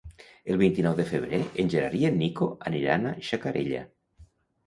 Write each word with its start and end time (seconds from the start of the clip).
El 0.51 0.55
vint-i-nou 0.59 0.95
de 0.99 1.03
febrer 1.09 1.39
en 1.63 1.69
Gerard 1.73 1.99
i 1.99 2.01
en 2.09 2.17
Nico 2.21 2.47
aniran 2.71 3.05
a 3.09 3.11
Xacarella. 3.29 3.83